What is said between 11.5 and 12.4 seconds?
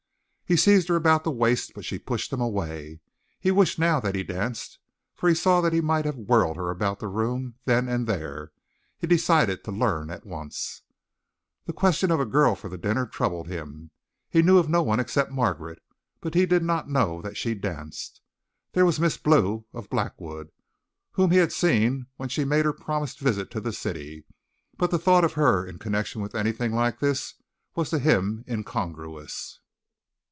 The question of a